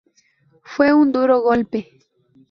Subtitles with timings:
[0.63, 1.99] Fue un duro golpe.